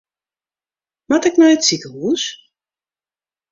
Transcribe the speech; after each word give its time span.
Moat 1.07 1.27
ik 1.29 1.35
nei 1.37 1.53
it 1.55 1.65
sikehús? 1.67 2.23